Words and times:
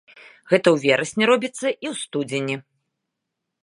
Гэта 0.51 0.67
ў 0.71 0.77
верасні 0.85 1.23
робіцца 1.33 1.67
і 1.69 1.85
ў 1.93 1.95
студзені. 2.03 2.55